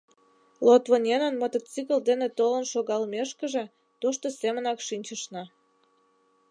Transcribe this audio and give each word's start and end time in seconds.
Лотвоненын 0.65 1.33
мотоцикл 1.41 1.99
дене 2.09 2.27
толын 2.37 2.65
шогалмешкыже 2.71 3.63
тошто 4.01 4.25
семынак 4.39 4.79
шинчышна. 4.87 5.43